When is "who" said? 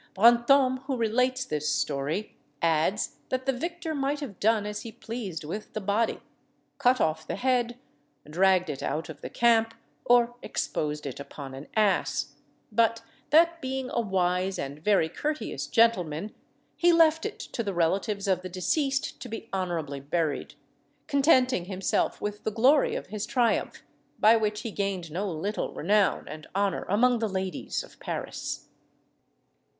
0.85-0.97